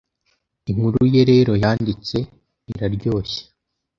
inkuru 0.69 0.99
ye 1.13 1.21
rero 1.31 1.51
yanditse 1.63 2.17
iraryoshye 2.71 3.41